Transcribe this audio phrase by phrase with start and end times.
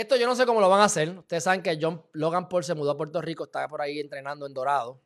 [0.00, 1.10] Esto yo no sé cómo lo van a hacer.
[1.10, 4.46] Ustedes saben que John Logan Paul se mudó a Puerto Rico, está por ahí entrenando
[4.46, 4.98] en Dorado.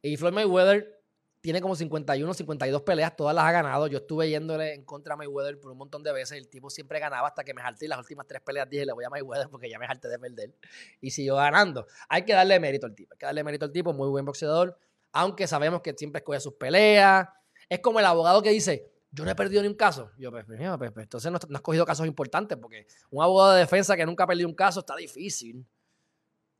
[0.00, 1.02] Y Floyd Mayweather
[1.42, 3.88] tiene como 51, 52 peleas, todas las ha ganado.
[3.88, 6.38] Yo estuve yéndole en contra a Mayweather por un montón de veces.
[6.38, 9.04] El tipo siempre ganaba hasta que me jalté las últimas tres peleas dije, le voy
[9.04, 10.54] a Mayweather porque ya me jalté de perder.
[11.02, 11.86] Y siguió ganando.
[12.08, 14.78] Hay que darle mérito al tipo, hay que darle mérito al tipo, muy buen boxeador.
[15.12, 17.28] Aunque sabemos que siempre escoge sus peleas.
[17.68, 20.10] Es como el abogado que dice, yo no he perdido ni un caso.
[20.18, 23.60] Yo, pues, pues, pues, pues entonces no, has cogido casos importantes porque un abogado de
[23.60, 25.66] defensa que nunca ha perdido un caso está difícil.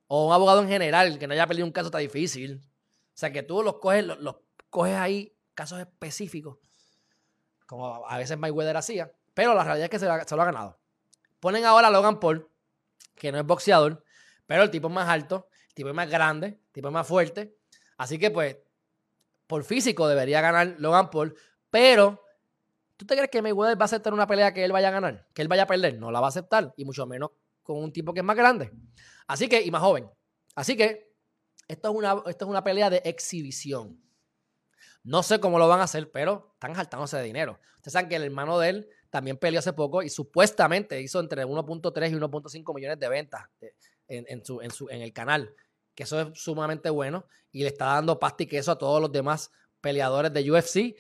[0.07, 2.63] O un abogado en general que no haya perdido un caso está difícil.
[2.65, 4.37] O sea, que tú los coges, los,
[4.71, 6.57] coges ahí, casos específicos,
[7.66, 10.79] como a veces Mayweather hacía, pero la realidad es que se, lo ha ganado.
[11.41, 12.49] Ponen ahora a Logan Paul,
[13.15, 14.02] que no es boxeador,
[14.47, 17.07] pero el tipo es más alto, el tipo es más grande, el tipo es más
[17.07, 17.55] fuerte.
[17.99, 18.57] Así que, pues,
[19.47, 21.35] por físico debería ganar Logan Paul,
[21.71, 22.26] pero
[22.97, 25.27] ¿tú te crees que Mayweather va a aceptar una pelea que él vaya a ganar?
[25.35, 25.99] Que él vaya a perder.
[25.99, 27.31] No la va a aceptar, y mucho menos
[27.63, 28.71] con un tipo que es más grande.
[29.27, 30.09] Así que, y más joven.
[30.55, 31.13] Así que
[31.69, 34.01] esto es una, esto es una pelea de exhibición.
[35.03, 37.61] No sé cómo lo van a hacer, pero están jaltándose de dinero.
[37.77, 41.45] Ustedes saben que el hermano de él también peleó hace poco y supuestamente hizo entre
[41.45, 43.45] 1.3 y 1.5 millones de ventas
[44.09, 45.55] en, su, en, el canal.
[45.95, 49.13] Que eso es sumamente bueno y le está dando pasta y queso a todos los
[49.13, 49.51] demás
[49.81, 50.97] peleadores de UFC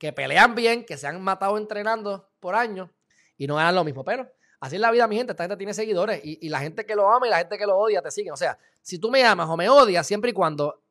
[0.00, 2.90] que pelean bien, que se han matado entrenando por años
[3.36, 4.02] y no ganan lo mismo.
[4.02, 4.28] Pero
[4.60, 5.32] Así es la vida, mi gente.
[5.32, 7.78] Esta gente tiene seguidores y, la gente que lo ama y la gente que lo
[7.78, 8.34] odia te siguen.
[8.34, 10.82] O sea, si tú me amas o me odias, siempre y cuando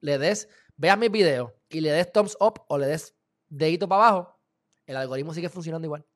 [0.00, 3.16] le des, veas mis videos y le des thumbs up o le des
[3.48, 4.40] dedito para abajo,
[4.86, 6.06] el algoritmo sigue funcionando igual.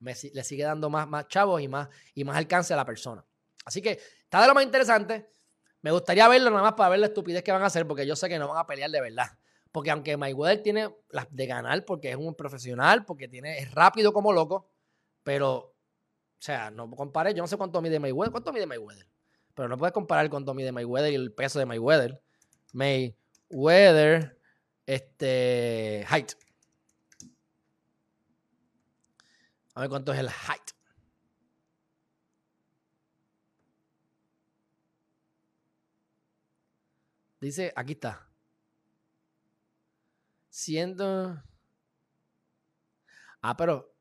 [0.00, 3.24] le sigue dando más, más chavos y más, y más alcance a la persona.
[3.64, 5.30] Así que está de lo más interesante.
[5.82, 8.16] Me gustaría verlo nada más para ver la estupidez que van a hacer, porque yo
[8.16, 9.38] sé que no van a pelear de verdad.
[9.72, 14.12] Porque aunque Mayweather tiene las de ganar, porque es un profesional, porque tiene, es rápido
[14.12, 14.70] como loco,
[15.22, 15.74] pero
[16.38, 18.30] o sea, no compare, yo no sé cuánto mide Mayweather.
[18.30, 19.08] ¿Cuánto mide Mayweather?
[19.54, 22.22] Pero no puedes comparar cuánto mide Mayweather y el peso de Mayweather.
[22.72, 24.38] Mayweather,
[24.86, 26.32] este, height.
[29.74, 30.70] A ver cuánto es el height.
[37.40, 38.27] Dice, aquí está.
[40.58, 41.40] Siendo.
[43.40, 43.94] Ah, pero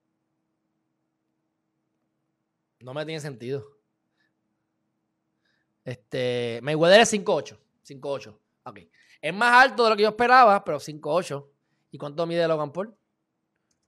[2.79, 3.77] no me tiene sentido.
[5.85, 7.59] Este, Mayweather es 5'8.
[7.87, 8.39] 5'8.
[8.63, 8.79] Ok.
[9.21, 11.47] Es más alto de lo que yo esperaba, pero 5'8.
[11.91, 12.97] ¿Y cuánto mide Logan Paul?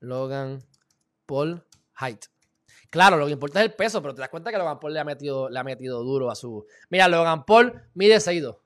[0.02, 0.60] Logan
[1.26, 1.66] Paul
[2.00, 2.26] height.
[2.92, 5.00] Claro, lo que importa es el peso, pero te das cuenta que Logan Paul le
[5.00, 6.68] ha metido, le ha metido duro a su.
[6.92, 8.60] Mira, Logan Paul mide 6'2.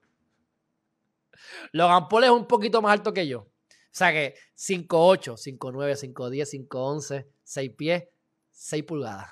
[1.72, 3.53] Logan Paul es un poquito más alto que yo.
[3.93, 8.03] O sea que 5'8, 5'9, 5'10, 5'11, 6 pies,
[8.49, 9.27] 6 pulgadas.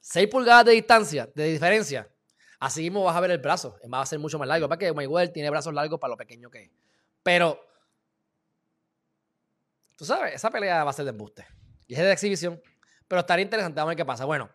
[0.00, 2.10] 6 pulgadas de distancia, de diferencia,
[2.58, 3.76] así mismo vas a ver el brazo.
[3.92, 4.70] Va a ser mucho más largo.
[4.70, 6.70] Para que Mayweather tiene brazos largos para lo pequeño que es.
[7.22, 7.60] Pero,
[9.96, 11.46] tú sabes, esa pelea va a ser de embuste.
[11.86, 12.58] Y es de exhibición.
[13.06, 13.76] Pero estaría interesante.
[13.76, 14.24] Vamos a ver qué pasa.
[14.24, 14.48] Bueno,